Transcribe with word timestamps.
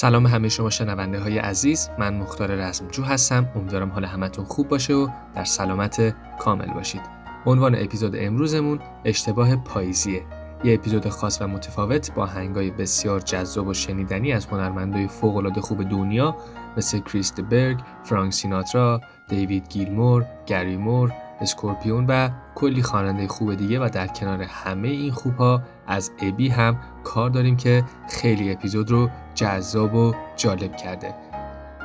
سلام 0.00 0.26
همه 0.26 0.48
شما 0.48 0.70
شنونده 0.70 1.20
های 1.20 1.38
عزیز. 1.38 1.90
من 1.98 2.14
مختار 2.14 2.54
رزمجو 2.54 3.02
هستم. 3.02 3.48
امیدوارم 3.56 3.90
حال 3.90 4.04
همتون 4.04 4.44
خوب 4.44 4.68
باشه 4.68 4.94
و 4.94 5.08
در 5.34 5.44
سلامت 5.44 6.14
کامل 6.38 6.74
باشید. 6.74 7.00
عنوان 7.46 7.74
اپیزود 7.74 8.16
امروزمون 8.16 8.80
اشتباه 9.04 9.56
پاییزیه. 9.56 10.22
یه 10.64 10.74
اپیزود 10.74 11.08
خاص 11.08 11.42
و 11.42 11.48
متفاوت 11.48 12.14
با 12.14 12.26
هنگای 12.26 12.70
بسیار 12.70 13.20
جذاب 13.20 13.66
و 13.66 13.74
شنیدنی 13.74 14.32
از 14.32 14.46
هنرمندای 14.46 15.08
فوق‌العاده 15.08 15.60
خوب 15.60 15.88
دنیا 15.88 16.36
مثل 16.76 16.98
کریست 16.98 17.40
برگ، 17.40 17.78
فرانک 18.04 18.32
سیناترا، 18.32 19.00
دیوید 19.28 19.68
گیلمور، 19.68 20.26
گری 20.46 20.76
مور، 20.76 21.12
اسکورپیون 21.40 22.06
و 22.06 22.30
کلی 22.54 22.82
خواننده 22.82 23.28
خوب 23.28 23.54
دیگه 23.54 23.80
و 23.80 23.88
در 23.92 24.06
کنار 24.06 24.42
همه 24.42 24.88
این 24.88 25.12
خوبها 25.12 25.62
از 25.86 26.10
ابی 26.22 26.48
هم 26.48 26.76
کار 27.04 27.30
داریم 27.30 27.56
که 27.56 27.84
خیلی 28.08 28.52
اپیزود 28.52 28.90
رو 28.90 29.10
جذاب 29.34 29.94
و 29.94 30.14
جالب 30.36 30.76
کرده. 30.76 31.14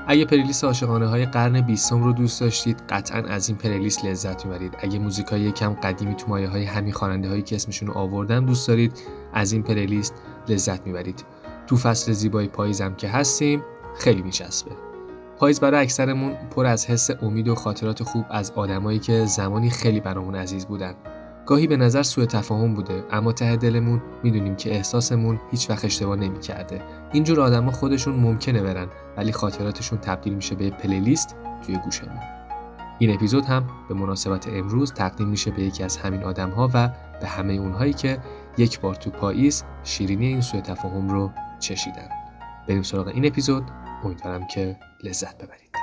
اگه 0.07 0.25
پلیلیست 0.25 0.63
عاشقانه 0.63 1.07
های 1.07 1.25
قرن 1.25 1.61
بیستم 1.61 2.03
رو 2.03 2.13
دوست 2.13 2.41
داشتید 2.41 2.83
قطعا 2.89 3.21
از 3.21 3.49
این 3.49 3.57
پلیلیست 3.57 4.05
لذت 4.05 4.45
می‌برید. 4.45 4.77
اگه 4.79 4.99
موزیک 4.99 5.27
های 5.27 5.51
کم 5.51 5.73
قدیمی 5.73 6.15
تو 6.15 6.27
مایه 6.27 6.49
های 6.49 6.63
همین 6.63 6.93
خواننده 6.93 7.29
هایی 7.29 7.41
که 7.41 7.55
اسمشون 7.55 7.87
رو 7.87 7.93
آوردم 7.97 8.45
دوست 8.45 8.67
دارید 8.67 8.93
از 9.33 9.51
این 9.51 9.63
پلیلیست 9.63 10.13
لذت 10.47 10.87
می‌برید. 10.87 11.25
تو 11.67 11.77
فصل 11.77 12.11
زیبای 12.11 12.47
پاییزم 12.47 12.95
که 12.95 13.07
هستیم 13.09 13.63
خیلی 13.99 14.21
میچسبه. 14.21 14.92
پاییز 15.37 15.59
برای 15.59 15.81
اکثرمون 15.81 16.33
پر 16.55 16.65
از 16.65 16.85
حس 16.85 17.09
امید 17.21 17.47
و 17.47 17.55
خاطرات 17.55 18.03
خوب 18.03 18.25
از 18.29 18.51
آدمایی 18.51 18.99
که 18.99 19.25
زمانی 19.25 19.69
خیلی 19.69 19.99
برامون 19.99 20.35
عزیز 20.35 20.65
بودن. 20.65 20.93
گاهی 21.45 21.67
به 21.67 21.77
نظر 21.77 22.03
سوء 22.03 22.25
تفاهم 22.25 22.73
بوده 22.73 23.03
اما 23.11 23.31
ته 23.31 23.55
دلمون 23.55 24.01
می‌دونیم 24.23 24.55
که 24.55 24.75
احساسمون 24.75 25.39
هیچ 25.51 25.69
وقت 25.69 25.85
اشتباه 25.85 26.15
نمی‌کرده. 26.15 26.81
اینجور 27.13 27.41
آدما 27.41 27.71
خودشون 27.71 28.15
ممکنه 28.15 28.61
برن 28.61 28.87
ولی 29.17 29.31
خاطراتشون 29.31 29.99
تبدیل 29.99 30.33
میشه 30.33 30.55
به 30.55 30.69
پلیلیست 30.69 31.35
توی 31.65 31.77
گوشمون. 31.77 32.19
این 32.99 33.13
اپیزود 33.13 33.45
هم 33.45 33.63
به 33.89 33.93
مناسبت 33.93 34.47
امروز 34.47 34.93
تقدیم 34.93 35.27
میشه 35.27 35.51
به 35.51 35.61
یکی 35.61 35.83
از 35.83 35.97
همین 35.97 36.23
آدم 36.23 36.49
ها 36.49 36.69
و 36.73 36.89
به 37.21 37.27
همه 37.27 37.53
اونهایی 37.53 37.93
که 37.93 38.19
یک 38.57 38.79
بار 38.79 38.95
تو 38.95 39.09
پاییز 39.09 39.63
شیرینی 39.83 40.27
این 40.27 40.41
سوء 40.41 40.61
تفاهم 40.61 41.09
رو 41.09 41.31
چشیدن. 41.59 42.09
بریم 42.67 42.81
سراغ 42.81 43.07
این 43.07 43.25
اپیزود. 43.25 43.63
امیدوارم 44.05 44.47
که 44.47 44.75
لذت 45.03 45.37
ببرید. 45.37 45.82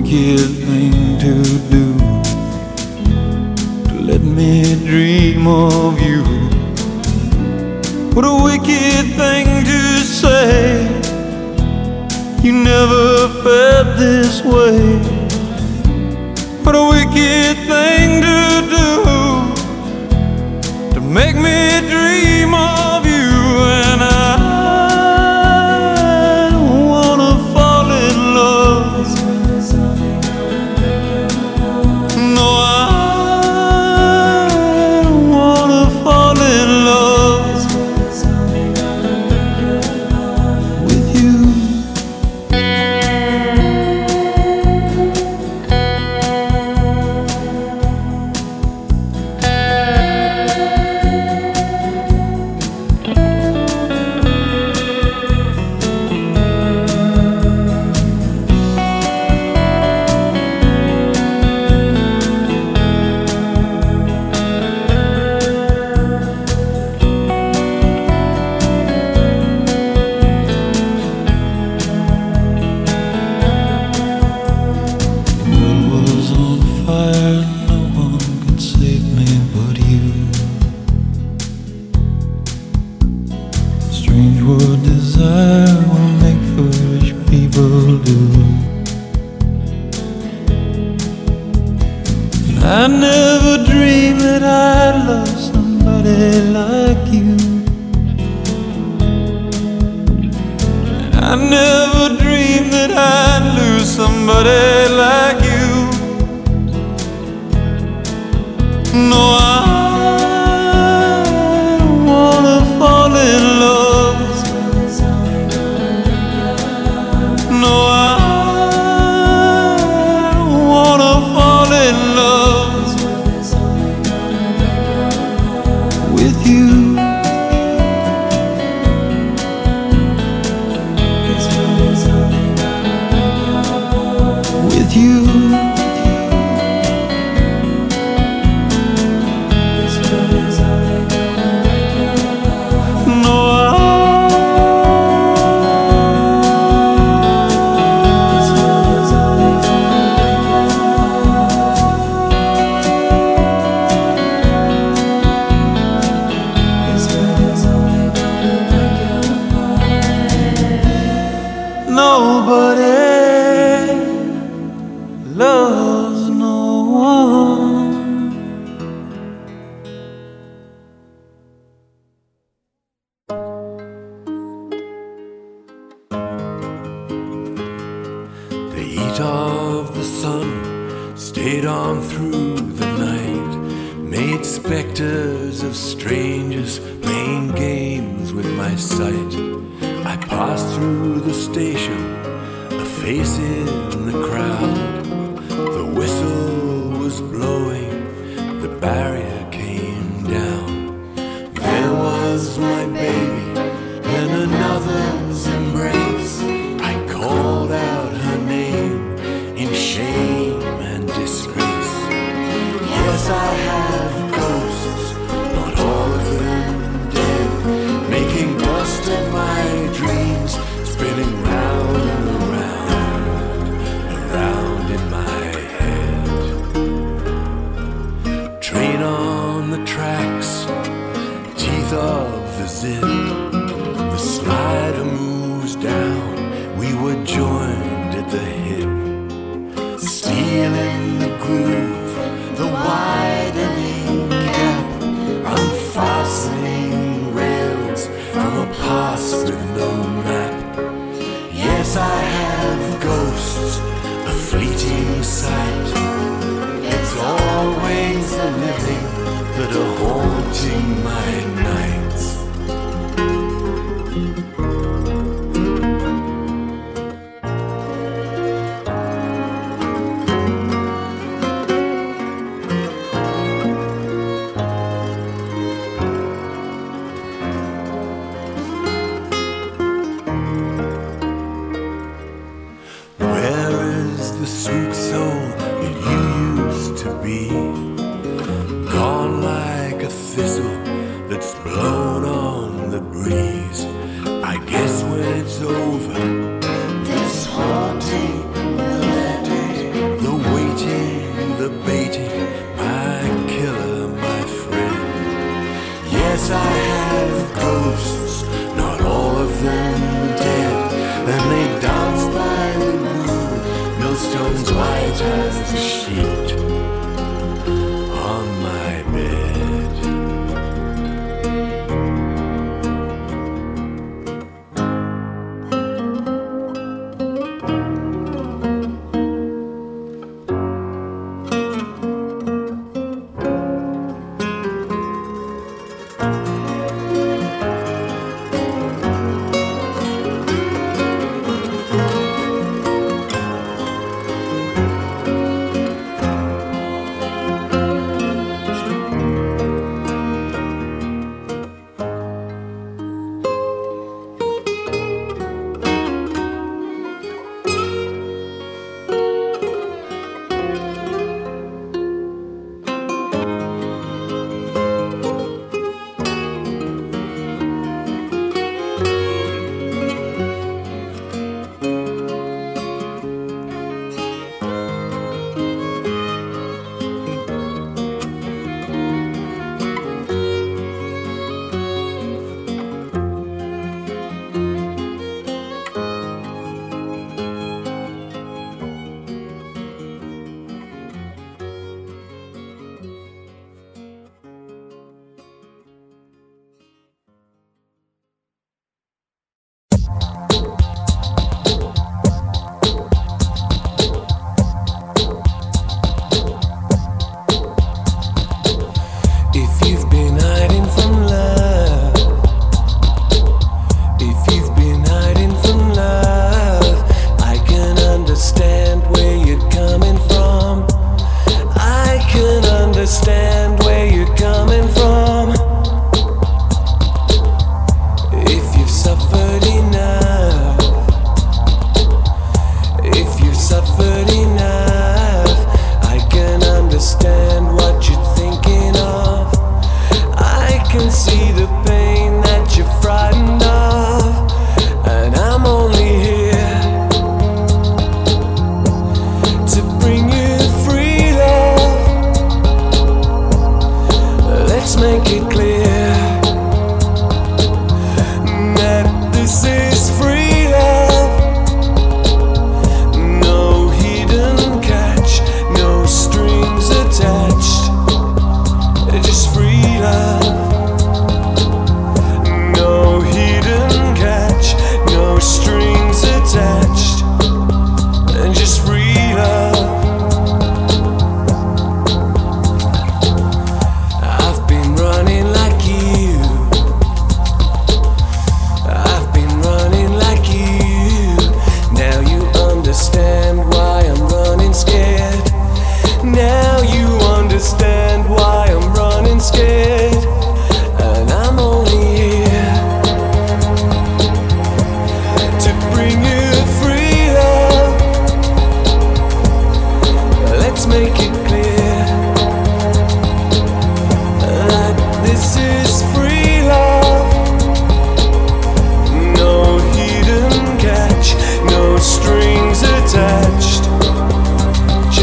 wicked 0.00 0.38
thing 0.64 1.18
to 1.18 1.34
do. 1.70 1.98
To 3.88 4.00
let 4.00 4.20
me 4.20 4.76
dream 4.86 5.48
of 5.48 6.00
you. 6.00 6.22
What 8.14 8.24
a 8.24 8.42
wicked 8.44 9.06
thing 9.16 9.64
to 9.64 9.80
say. 10.20 10.84
You 12.44 12.52
never 12.52 13.28
felt 13.42 13.98
this 13.98 14.42
way. 14.44 14.78
What 16.62 16.76
a 16.76 16.84
wicked 16.94 17.57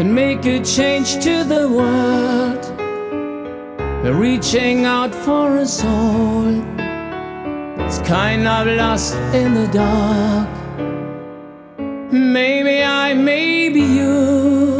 can 0.00 0.14
make 0.14 0.46
a 0.46 0.58
change 0.64 1.22
to 1.22 1.44
the 1.44 1.68
world. 1.68 2.64
We're 4.02 4.14
reaching 4.14 4.86
out 4.86 5.14
for 5.14 5.58
a 5.58 5.66
soul. 5.66 6.48
It's 7.84 7.98
kind 8.08 8.48
of 8.48 8.66
lost 8.78 9.14
in 9.34 9.52
the 9.52 9.66
dark. 9.66 10.48
Maybe 12.10 12.82
I, 12.82 13.12
maybe 13.12 13.80
you 13.80 14.78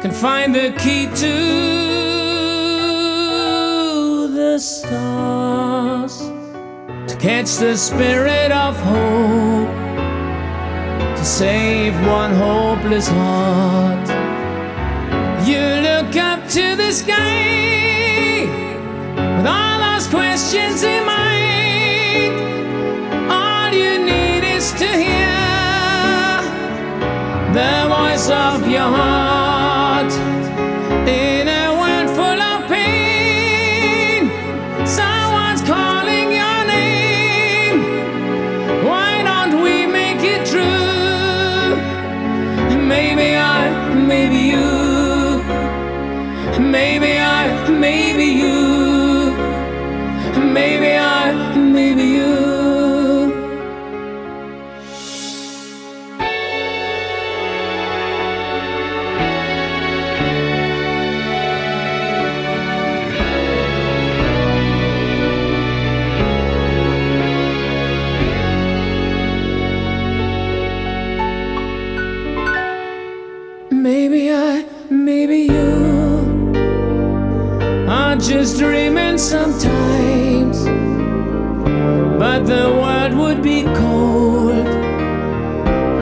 can 0.00 0.12
find 0.12 0.54
the 0.54 0.72
key 0.78 1.06
to 1.24 1.36
the 4.32 4.58
stars 4.60 6.18
to 7.08 7.16
catch 7.18 7.56
the 7.56 7.76
spirit 7.76 8.52
of 8.52 8.76
hope 8.76 9.67
save 11.28 11.94
one 12.06 12.32
hopeless 12.34 13.06
heart. 13.06 14.08
You 15.46 15.60
look 15.60 16.16
up 16.16 16.48
to 16.48 16.74
the 16.74 16.90
sky 16.90 18.46
with 19.36 19.46
all 19.46 19.78
those 19.78 20.06
questions 20.06 20.82
in 20.82 21.04
mind. 21.04 22.32
All 23.30 23.70
you 23.70 24.06
need 24.06 24.42
is 24.56 24.72
to 24.72 24.86
hear 24.86 26.40
the 27.52 27.74
voice 27.94 28.30
of 28.30 28.66
your 28.66 28.88
heart. 28.96 29.47
the 82.48 82.72
world 82.80 83.12
would 83.12 83.42
be 83.42 83.62
cold 83.76 84.66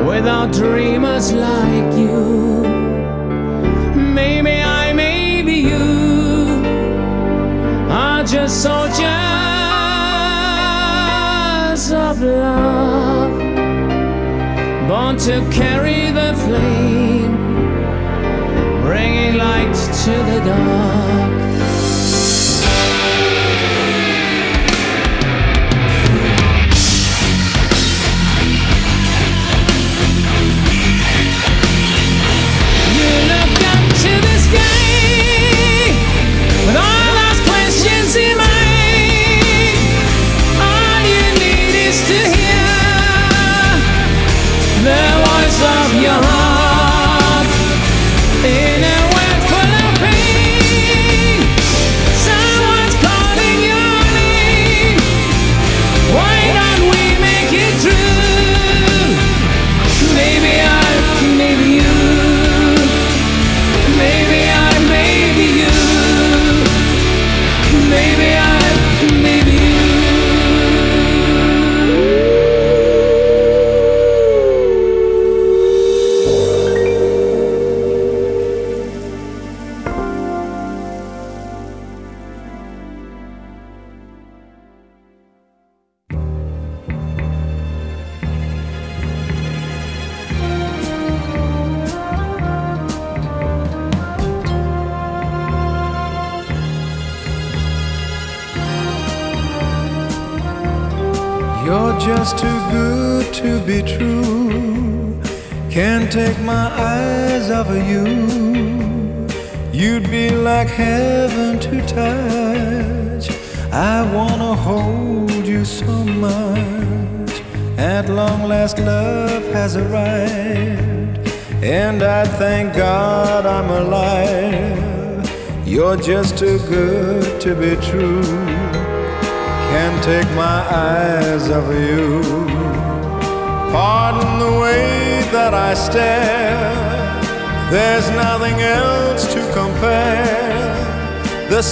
without 0.06 0.52
dreamers 0.52 1.32
like 1.32 1.92
you. 1.98 2.62
Maybe 4.14 4.62
I, 4.62 4.92
maybe 4.92 5.54
you 5.54 6.62
are 7.90 8.22
just 8.22 8.62
soldiers 8.62 9.02
of 11.90 12.22
love, 12.22 13.32
born 14.88 15.16
to 15.26 15.40
carry 15.50 16.12
the 16.12 16.32
flame, 16.44 17.34
bringing 18.82 19.36
light 19.36 19.74
to 20.04 20.12
the 20.30 20.40
dark. 20.44 21.35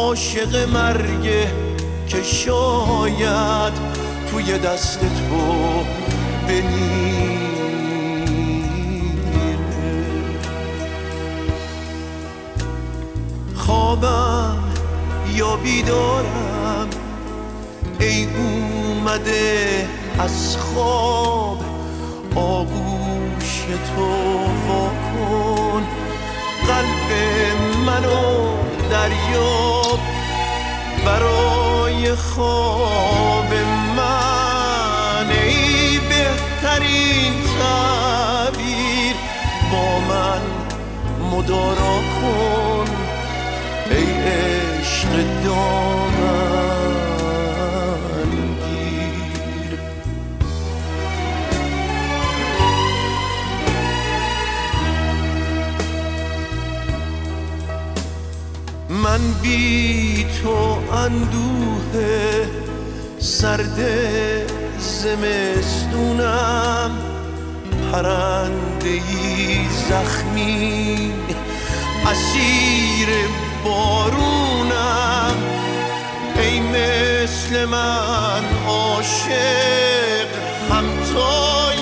عاشق 0.00 0.68
مرگه 0.68 1.46
که 2.06 2.22
شاید 2.22 3.72
توی 4.30 4.58
دست 4.58 5.00
تو 5.00 5.84
بمیره 6.48 7.50
خوابم 13.56 14.58
یا 15.34 15.56
بیدارم 15.56 16.88
ای 18.00 18.26
اومده 18.36 19.88
از 20.18 20.56
خواب 20.56 21.64
آغوش 22.34 23.64
تو 23.96 24.06
واکن. 24.68 25.82
قلب 26.66 27.10
منو 27.86 28.69
دریاب 28.90 29.98
برای 31.06 32.14
خواب 32.14 33.54
من. 33.96 35.30
ای 35.30 35.98
بهترین 35.98 37.32
تعبیر 37.58 39.16
با 39.72 40.00
من 40.00 40.40
مدارا 41.32 41.96
کن 42.20 42.88
ای 43.90 44.10
عشق 44.12 45.12
دامن. 45.44 46.89
من 59.20 59.32
بی 59.42 60.26
تو 60.42 60.78
اندوه 60.94 61.94
سرد 63.18 63.78
زمستونم 64.78 66.10
پرنده 67.92 69.00
زخمی 69.88 71.12
اسیر 72.06 73.08
بارونم. 73.64 75.36
ای 76.36 76.60
مثل 76.60 77.64
من 77.64 78.44
عاشق 78.68 80.28
همتای 80.70 81.79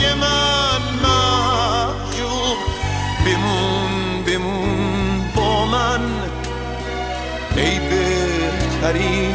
Hari 8.79 9.35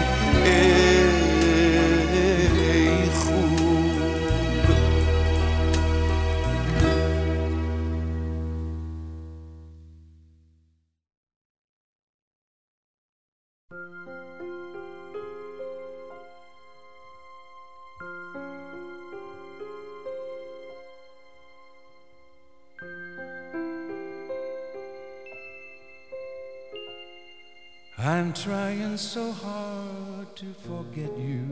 trying 28.43 28.97
so 28.97 29.31
hard 29.31 30.35
to 30.35 30.53
forget 30.67 31.17
you 31.17 31.47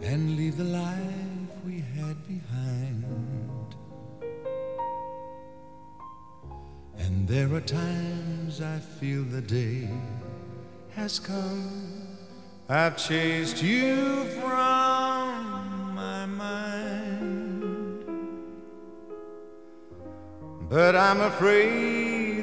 and 0.00 0.36
leave 0.36 0.56
the 0.56 0.62
life 0.62 1.50
we 1.66 1.80
had 1.80 2.16
behind. 2.28 3.74
And 6.98 7.26
there 7.26 7.52
are 7.52 7.60
times 7.60 8.60
I 8.60 8.78
feel 8.78 9.24
the 9.24 9.40
day 9.40 9.88
has 10.94 11.18
come. 11.18 12.06
I've 12.68 12.96
chased 12.96 13.60
you 13.64 14.26
from 14.38 15.94
my 15.96 16.24
mind. 16.24 18.04
But 20.68 20.94
I'm 20.94 21.20
afraid 21.20 21.99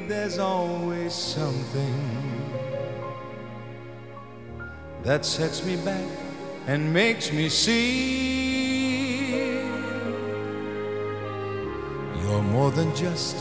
there's 0.08 0.38
always 0.38 1.12
something 1.12 1.94
that 5.02 5.24
sets 5.24 5.62
me 5.64 5.76
back 5.76 6.08
and 6.66 6.92
makes 6.92 7.30
me 7.30 7.48
see 7.50 8.48
you're 12.22 12.42
more 12.42 12.70
than 12.70 12.94
just 12.96 13.36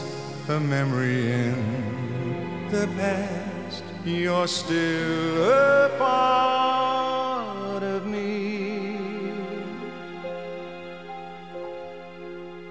a 0.50 0.60
memory 0.60 1.32
in 1.32 2.68
the 2.70 2.88
past. 2.98 3.84
You're 4.04 4.48
still 4.48 5.52
a 5.52 5.90
part 5.98 7.84
of 7.84 8.06
me. 8.06 9.32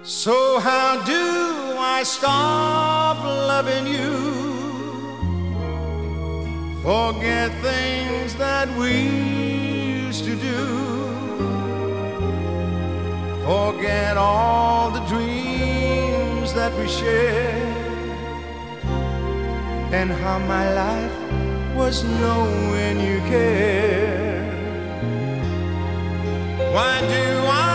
So, 0.03 0.61
how 0.61 1.03
do 1.05 1.26
stop 2.07 3.19
loving 3.25 3.87
you? 3.87 4.15
Forget 6.83 7.51
things 7.61 8.37
that 8.37 8.69
we 8.79 8.93
used 10.07 10.25
to 10.25 10.37
do. 10.37 10.63
Forget 13.45 14.17
all 14.17 14.91
the 14.93 15.05
dreams 15.07 16.55
that 16.55 16.73
we 16.79 16.87
shared. 16.87 17.75
And 19.93 20.11
how 20.11 20.39
my 20.39 20.67
life 20.75 21.19
was 21.77 22.05
knowing 22.05 23.01
you 23.01 23.19
cared. 23.33 24.47
Why 26.73 27.01
do 27.01 27.25
I 27.47 27.66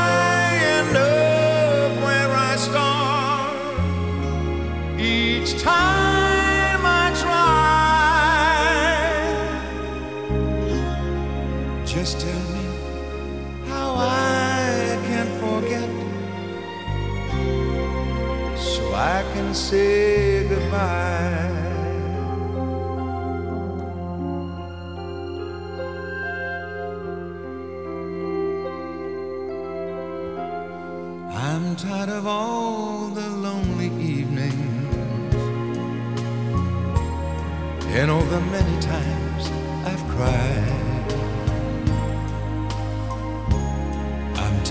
each 5.54 5.62
time 5.62 6.82
I 6.86 7.12
try? 7.22 8.62
Just 11.86 12.22
tell 12.22 12.44
me 12.56 12.66
how 13.68 13.96
I 13.96 15.00
can 15.08 15.28
forget 15.40 15.90
so 18.58 18.94
I 18.94 19.24
can 19.34 19.54
say 19.54 20.21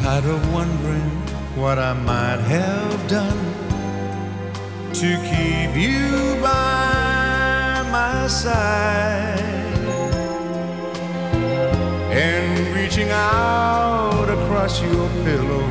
tired 0.03 0.25
of 0.25 0.53
wondering 0.53 1.11
what 1.61 1.79
I 1.79 1.93
might 1.93 2.41
have 2.41 3.09
done 3.09 3.41
to 4.95 5.09
keep 5.31 5.77
you 5.77 6.41
by 6.41 7.85
my 7.93 8.27
side 8.27 9.41
and 12.11 12.75
reaching 12.75 13.11
out 13.11 14.29
across 14.37 14.81
your 14.83 15.09
pillow. 15.25 15.69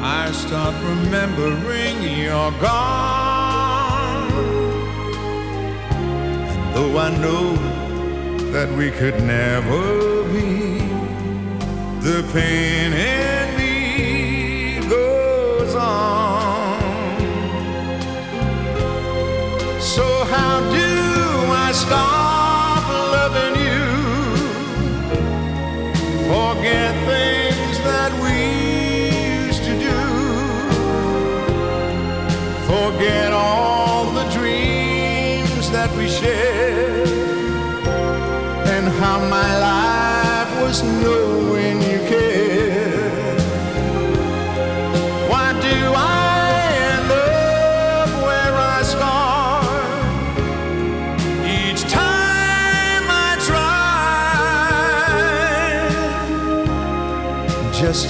I 0.00 0.30
start 0.32 0.74
remembering 0.82 2.02
you're 2.02 2.52
gone. 2.58 4.32
And 6.50 6.74
though 6.74 6.96
I 6.98 7.10
know 7.18 7.54
that 8.52 8.70
we 8.78 8.90
could 8.90 9.22
never 9.22 10.24
be, 10.32 10.77
the 12.08 12.22
pain 12.32 13.17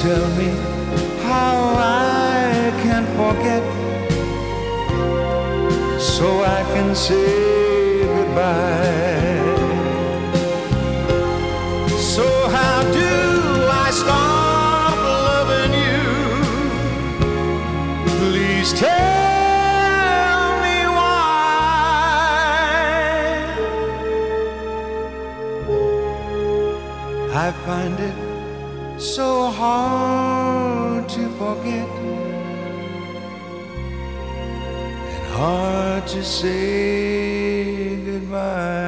tell 0.02 0.28
me 0.38 0.48
how 1.26 1.74
I 1.76 2.72
can 2.82 3.04
forget 3.18 3.64
so 6.00 6.44
I 6.44 6.62
can 6.72 6.94
say 6.94 8.06
goodbye. 8.06 9.17
So 29.18 29.50
hard 29.50 31.08
to 31.08 31.28
forget 31.40 31.88
and 35.12 35.26
hard 35.34 36.06
to 36.06 36.22
say 36.22 37.96
goodbye. 38.06 38.87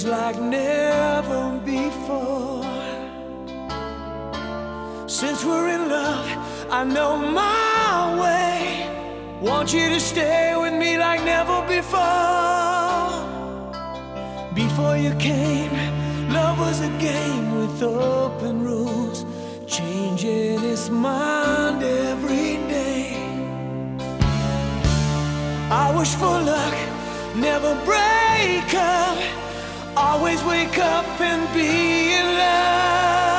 Feelings 0.00 0.06
like 0.06 0.40
never 0.40 1.58
before. 1.64 2.64
Since 5.06 5.44
we're 5.44 5.68
in 5.68 5.88
love, 5.88 6.26
I 6.70 6.84
know 6.84 7.16
my 7.16 8.16
way. 8.20 8.88
Want 9.40 9.72
you 9.74 9.88
to 9.88 10.00
stay 10.00 10.54
with 10.56 10.74
me 10.74 10.96
like 10.96 11.22
never 11.24 11.60
before. 11.66 12.00
Before 14.54 14.96
you 14.96 15.14
came, 15.18 15.72
love 16.32 16.58
was 16.58 16.80
a 16.80 16.90
game 16.98 17.56
with 17.56 17.82
open 17.82 18.62
rules. 18.62 19.24
Change 19.66 20.22
this 20.22 20.88
mind 20.88 21.82
every 21.82 22.56
day. 22.68 23.16
I 25.70 25.92
wish 25.96 26.14
for 26.14 26.40
luck, 26.52 26.74
never 27.36 27.74
break 27.84 28.74
up. 28.74 29.39
Always 30.02 30.42
wake 30.44 30.78
up 30.78 31.20
and 31.20 31.42
be 31.54 32.14
in 32.14 32.26
love. 32.38 33.29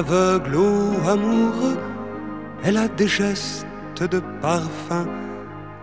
Aveugle 0.00 0.56
amoureux. 1.14 1.78
Elle 2.64 2.78
a 2.78 2.88
des 2.88 3.08
gestes 3.08 3.66
de 4.14 4.20
parfum 4.40 5.06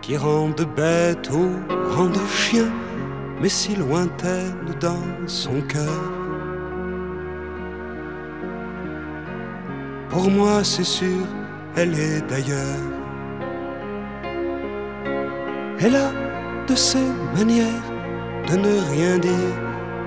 qui 0.02 0.18
rendent 0.18 0.68
bête 0.76 1.30
ou 1.32 1.46
rendent 1.96 2.28
chien, 2.46 2.70
mais 3.42 3.54
si 3.60 3.76
lointaine 3.76 4.70
dans 4.80 5.08
son 5.28 5.62
cœur. 5.74 6.02
Pour 10.10 10.32
moi, 10.32 10.64
c'est 10.64 10.92
sûr, 11.00 11.26
elle 11.76 11.94
est 12.08 12.22
d'ailleurs. 12.32 12.86
Elle 15.80 15.96
a 15.96 16.10
de 16.70 16.76
ces 16.76 17.10
manières 17.36 17.88
de 18.50 18.56
ne 18.66 18.76
rien 18.94 19.16
dire 19.20 19.56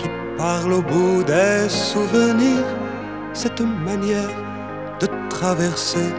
qui 0.00 0.08
parle 0.36 0.72
au 0.72 0.82
bout 0.82 1.22
des 1.22 1.68
souvenirs. 1.68 2.79
Cette 3.32 3.60
manière 3.60 4.28
de 5.00 5.08
traverser 5.28 6.12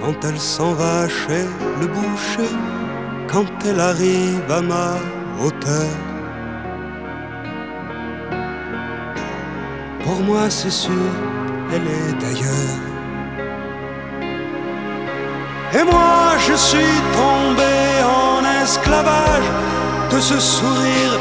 quand 0.00 0.14
elle 0.24 0.38
s'en 0.38 0.72
va 0.72 1.08
chez 1.08 1.44
le 1.80 1.86
boucher, 1.86 2.50
quand 3.26 3.46
elle 3.66 3.80
arrive 3.80 4.50
à 4.50 4.60
ma 4.60 4.94
hauteur. 5.42 5.90
Pour 10.04 10.20
moi, 10.20 10.48
c'est 10.48 10.70
sûr, 10.70 11.10
elle 11.72 11.86
est 11.86 12.12
d'ailleurs. 12.20 12.80
Et 15.76 15.82
moi, 15.82 16.36
je 16.46 16.54
suis 16.54 16.96
tombé 17.20 17.74
en 18.04 18.62
esclavage 18.62 19.50
de 20.12 20.20
ce 20.20 20.38
sourire, 20.38 21.18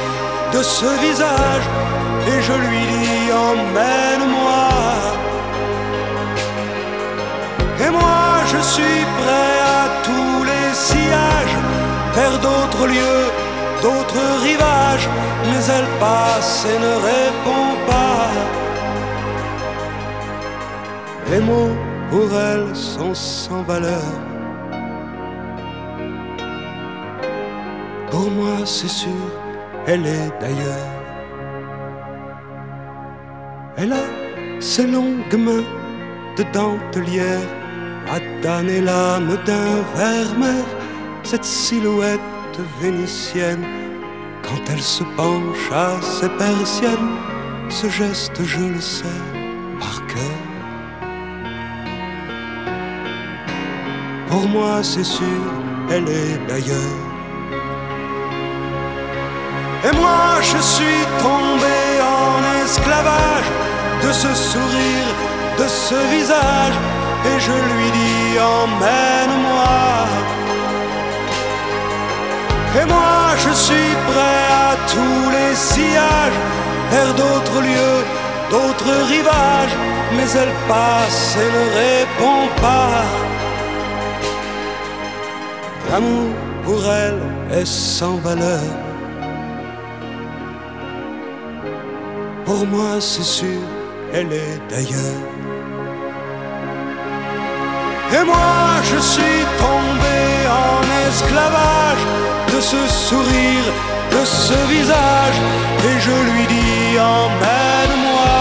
de 0.54 0.62
ce 0.62 0.86
visage, 1.06 1.66
et 2.28 2.42
je 2.42 2.54
lui 2.54 2.82
dis 2.94 3.32
emmène-moi. 3.32 4.43
Suis 8.64 9.06
prêt 9.20 9.60
à 9.80 9.84
tous 10.08 10.44
les 10.52 10.74
sillages, 10.74 11.58
vers 12.16 12.40
d'autres 12.40 12.88
lieux, 12.88 13.26
d'autres 13.82 14.26
rivages, 14.42 15.10
mais 15.46 15.62
elle 15.76 15.90
passe 16.00 16.66
et 16.74 16.80
ne 16.80 16.94
répond 17.12 17.70
pas. 17.88 18.30
Les 21.32 21.40
mots 21.40 21.76
pour 22.10 22.30
elle 22.40 22.76
sont 22.76 23.14
sans 23.14 23.64
valeur. 23.64 24.12
Pour 28.12 28.30
moi, 28.32 28.58
c'est 28.66 28.96
sûr, 29.04 29.24
elle 29.88 30.06
est 30.06 30.32
d'ailleurs. 30.40 30.90
Elle 33.78 33.94
a 33.94 34.06
ses 34.60 34.88
longues 34.88 35.38
mains 35.38 35.68
de 36.38 36.44
dentelière 36.54 37.63
à 38.14 38.62
l'âme 38.62 39.38
d'un 39.46 39.82
vermeer, 39.96 40.66
cette 41.24 41.44
silhouette 41.44 42.20
vénitienne. 42.80 43.66
Quand 44.44 44.62
elle 44.72 44.82
se 44.82 45.04
penche 45.16 45.72
à 45.72 46.02
ses 46.02 46.30
persiennes, 46.30 47.18
ce 47.70 47.90
geste, 47.90 48.44
je 48.44 48.60
le 48.60 48.82
sais 48.82 49.22
par 49.80 50.06
cœur. 50.08 50.40
Pour 54.28 54.48
moi, 54.48 54.84
c'est 54.84 55.06
sûr, 55.06 55.44
elle 55.90 56.08
est 56.08 56.38
d'ailleurs. 56.48 57.00
Et 59.86 59.96
moi, 59.96 60.40
je 60.42 60.58
suis 60.62 61.04
tombé 61.20 61.80
en 62.02 62.64
esclavage 62.64 63.50
de 64.04 64.12
ce 64.12 64.34
sourire, 64.34 65.08
de 65.58 65.68
ce 65.68 65.96
visage. 66.16 66.93
Et 67.26 67.40
je 67.40 67.52
lui 67.52 67.90
dis, 68.00 68.40
emmène-moi. 68.40 69.84
Et 72.80 72.86
moi, 72.86 73.36
je 73.38 73.52
suis 73.66 73.94
prêt 74.10 74.46
à 74.68 74.76
tous 74.94 75.26
les 75.38 75.56
sillages, 75.56 76.40
vers 76.92 77.14
d'autres 77.14 77.62
lieux, 77.62 78.02
d'autres 78.50 78.96
rivages. 79.14 79.78
Mais 80.16 80.30
elle 80.42 80.54
passe 80.68 81.38
et 81.44 81.50
ne 81.58 81.66
répond 81.84 82.44
pas. 82.62 83.04
L'amour 85.90 86.34
pour 86.64 86.82
elle 86.92 87.22
est 87.52 87.68
sans 87.68 88.18
valeur. 88.18 88.70
Pour 92.46 92.66
moi, 92.68 93.00
c'est 93.00 93.30
sûr, 93.40 93.62
elle 94.14 94.32
est 94.34 94.60
d'ailleurs. 94.70 95.33
Et 98.16 98.24
moi, 98.24 98.82
je 98.84 99.00
suis 99.00 99.40
tombé 99.58 100.20
en 100.66 100.82
esclavage 101.08 102.04
de 102.54 102.60
ce 102.62 102.82
sourire, 102.88 103.68
de 104.12 104.24
ce 104.24 104.58
visage. 104.74 105.38
Et 105.88 106.00
je 106.00 106.16
lui 106.30 106.46
dis, 106.56 107.00
emmène-moi. 107.00 108.40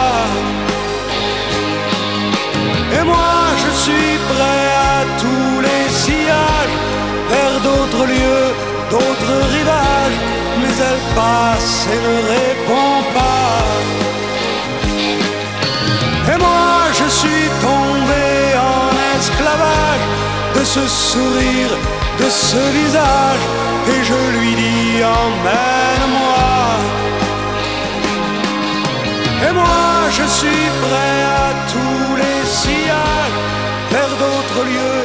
Et 2.99 3.05
moi, 3.13 3.35
je 3.63 3.71
suis 3.85 4.13
prêt 4.33 4.67
à 4.93 4.99
tous 5.23 5.61
les 5.69 5.85
sillages, 6.03 6.77
vers 7.33 7.57
d'autres 7.67 8.05
lieux, 8.15 8.49
d'autres 8.91 9.37
rivages. 9.57 10.19
Mais 10.61 10.75
elle 10.89 11.03
passe 11.17 11.89
et 11.95 12.01
ne 12.09 12.17
répond 12.35 12.95
pas. 13.15 13.33
Ce 20.65 20.87
sourire, 20.87 21.73
de 22.19 22.29
ce 22.29 22.57
visage. 22.79 23.45
Et 23.89 24.05
je 24.05 24.39
lui 24.39 24.55
dis, 24.55 25.03
emmène-moi. 25.03 26.47
Et 29.47 29.53
moi, 29.53 29.87
je 30.11 30.25
suis 30.39 30.67
prêt 30.85 31.19
à 31.45 31.49
tous 31.73 32.17
les 32.23 32.41
sillages, 32.61 33.39
vers 33.91 34.13
d'autres 34.23 34.63
lieux, 34.71 35.03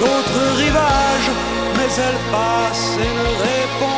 d'autres 0.00 0.44
rivages. 0.56 1.30
Mais 1.76 1.90
elle 2.06 2.20
passe 2.30 2.86
et 3.04 3.12
ne 3.20 3.28
répond 3.46 3.97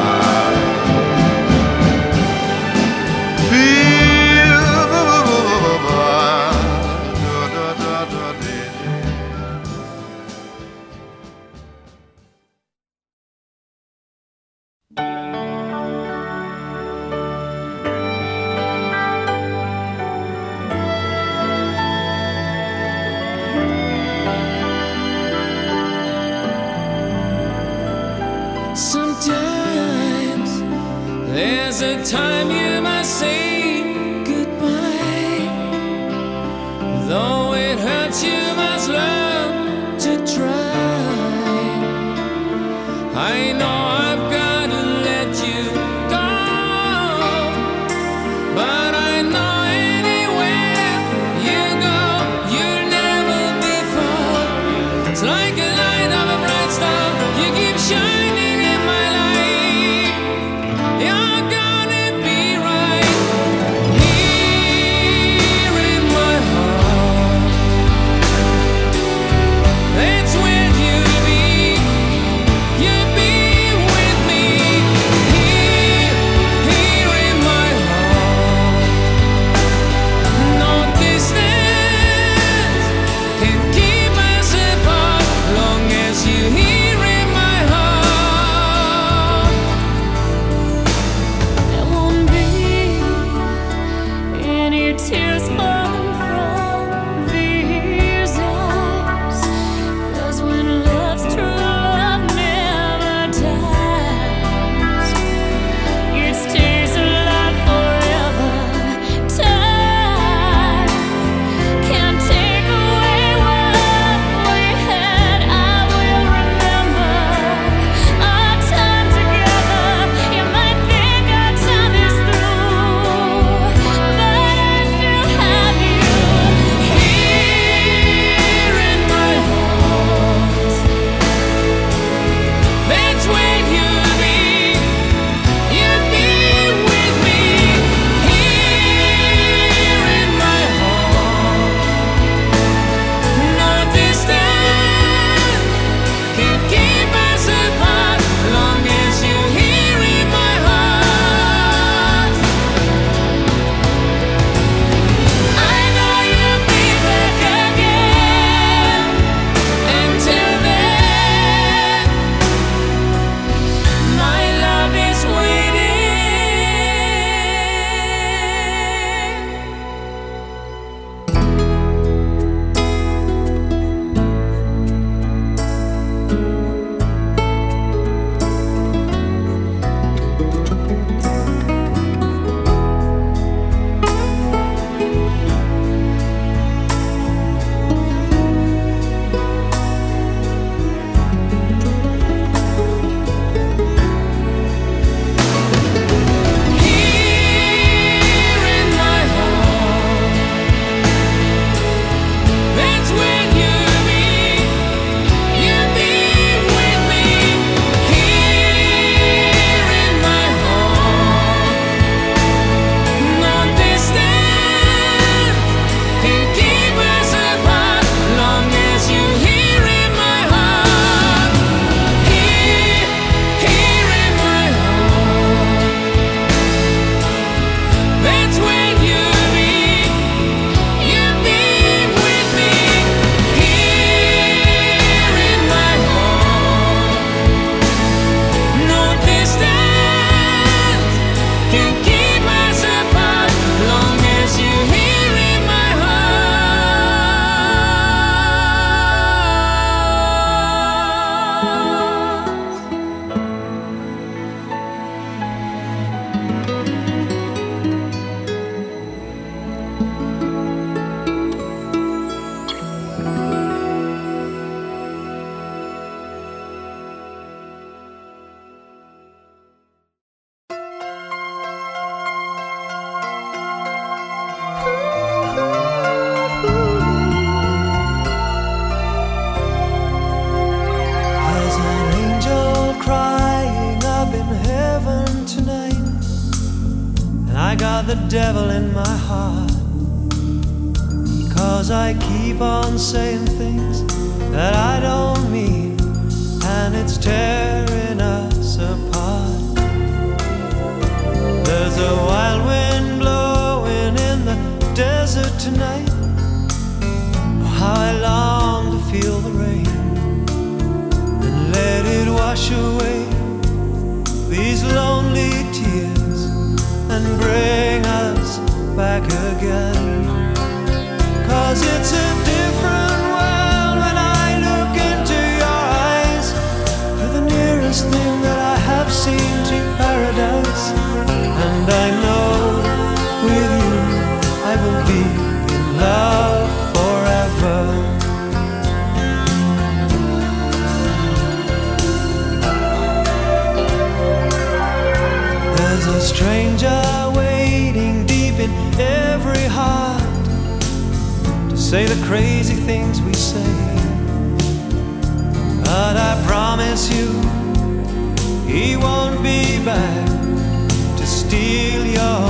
steal 361.51 362.05
your 362.05 362.47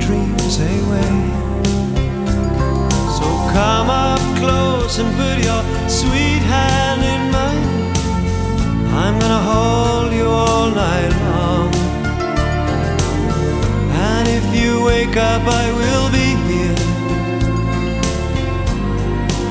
dreams 0.00 0.56
away. 0.58 1.16
So 3.16 3.26
come 3.52 3.90
up 3.90 4.22
close 4.40 4.98
and 4.98 5.10
put 5.20 5.36
your 5.48 5.62
sweet 5.86 6.42
hand 6.52 7.02
in 7.14 7.22
mine. 7.34 7.66
I'm 9.04 9.18
gonna 9.20 9.42
hold 9.52 10.14
you 10.14 10.26
all 10.26 10.70
night 10.70 11.12
long. 11.26 11.74
And 14.08 14.26
if 14.38 14.46
you 14.58 14.82
wake 14.82 15.18
up, 15.18 15.42
I 15.62 15.66
will 15.80 16.08
be 16.18 16.28
here 16.48 16.80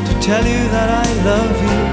to 0.08 0.14
tell 0.28 0.46
you 0.54 0.62
that 0.76 0.90
I 1.06 1.08
love 1.30 1.58
you. 1.70 1.87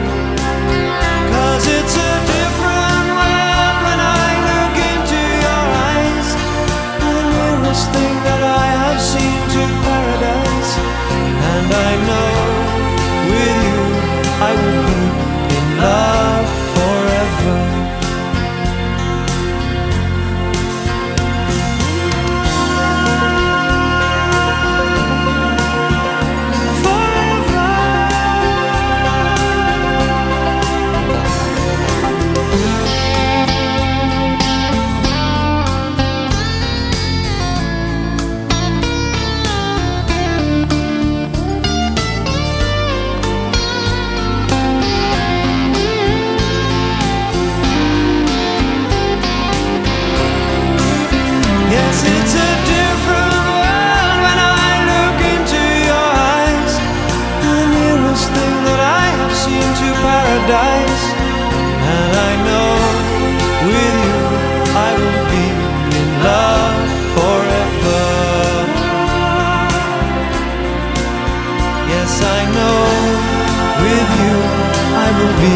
Be 75.41 75.55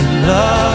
in 0.00 0.26
love 0.28 0.65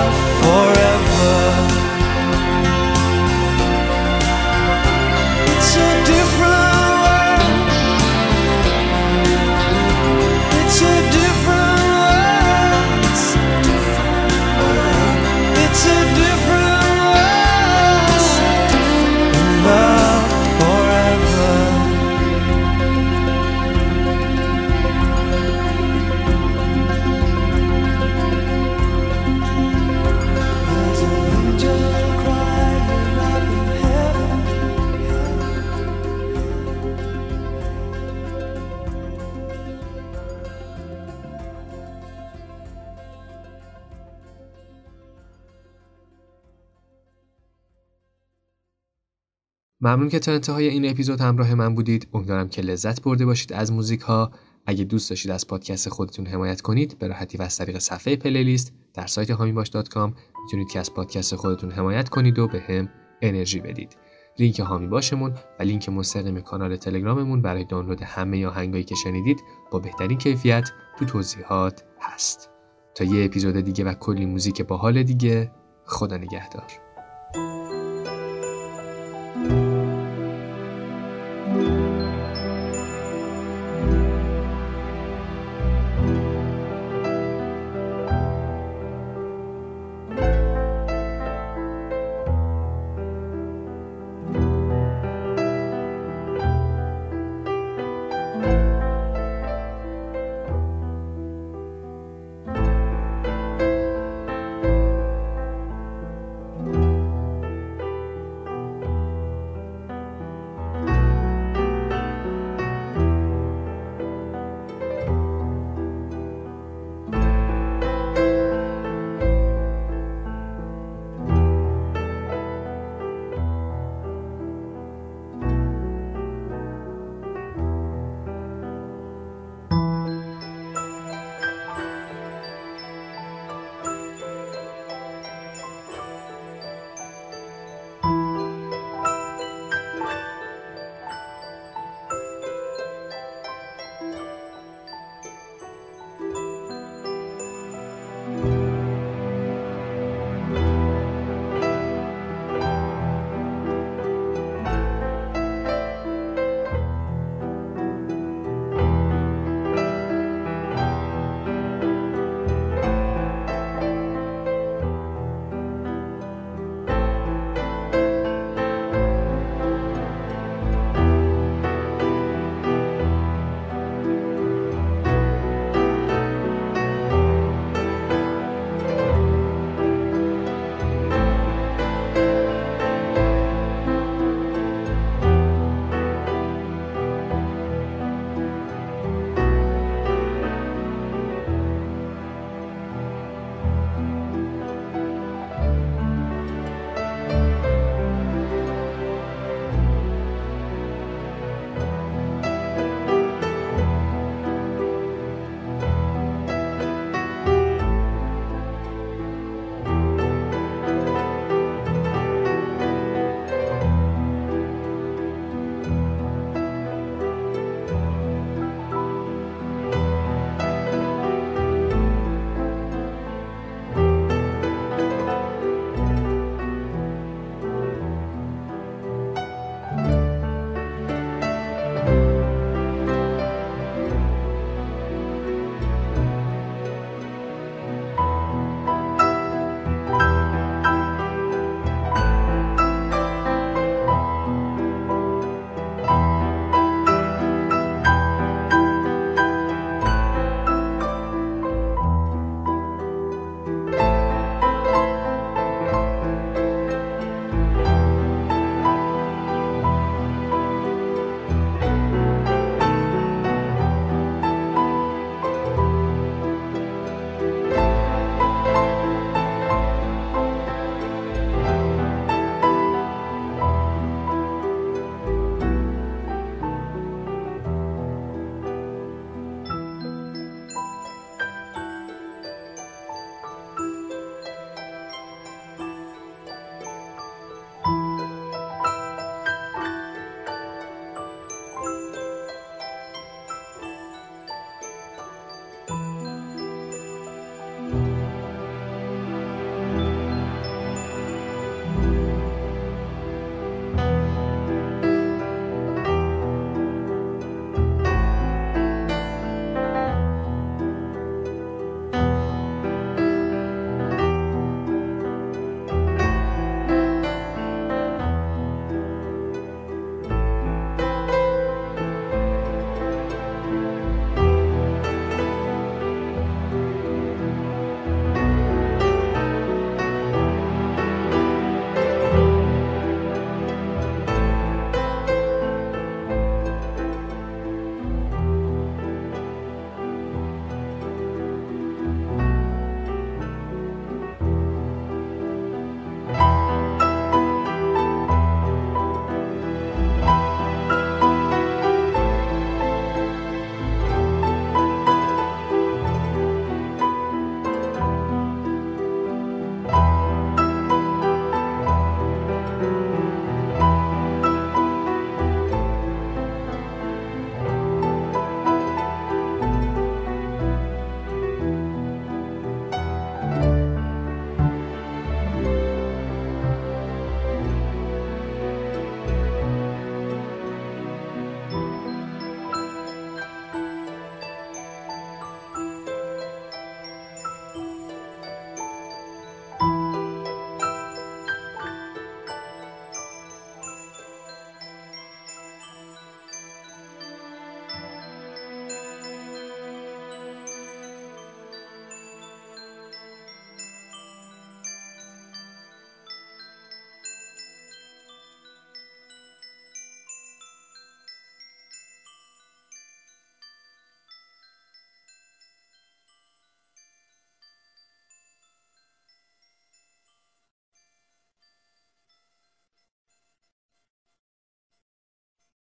ممنون 49.84 50.10
که 50.10 50.20
تا 50.20 50.32
انتهای 50.32 50.68
این 50.68 50.90
اپیزود 50.90 51.22
همراه 51.22 51.54
من 51.54 51.76
بودید. 51.76 52.08
امیدوارم 52.14 52.50
که 52.50 52.62
لذت 52.62 53.02
برده 53.02 53.26
باشید 53.26 53.54
از 53.54 53.72
موزیک 53.72 54.02
ها 54.02 54.32
اگه 54.66 54.84
دوست 54.84 55.10
داشتید 55.10 55.32
از 55.32 55.48
پادکست 55.48 55.90
خودتون 55.90 56.26
حمایت 56.26 56.62
کنید 56.62 56.98
به 57.00 57.08
راحتی 57.08 57.38
و 57.38 57.42
از 57.42 57.58
طریق 57.58 57.78
صفحه 57.78 58.16
پلیلیست 58.16 58.74
در 58.94 59.08
سایت 59.08 59.32
هامیباش.com 59.32 60.12
می‌تونید 60.44 60.70
که 60.72 60.80
از 60.80 60.94
پادکست 60.94 61.36
خودتون 61.36 61.72
حمایت 61.72 62.10
کنید 62.10 62.40
و 62.40 62.48
به 62.48 62.60
هم 62.60 62.90
انرژی 63.22 63.60
بدید. 63.60 63.98
لینک 64.40 64.60
هامی 64.60 64.88
باشمون 64.88 65.34
و 65.60 65.64
لینک 65.64 65.90
مستقیم 65.90 66.42
کانال 66.42 66.76
تلگراممون 66.76 67.42
برای 67.42 67.64
دانلود 67.64 68.02
همه 68.02 68.48
آهنگایی 68.48 68.84
که 68.84 68.96
شنیدید 68.96 69.44
با 69.72 69.80
بهترین 69.80 70.18
کیفیت 70.18 70.72
تو 71.00 71.06
توضیحات 71.06 71.84
هست. 72.02 72.50
تا 72.96 73.04
یه 73.04 73.26
اپیزود 73.26 73.56
دیگه 73.56 73.84
و 73.84 73.94
کلی 73.94 74.26
موزیک 74.26 74.62
باحال 74.62 75.04
دیگه 75.04 75.52
خدا 75.86 76.18
نگهدار. 76.18 76.68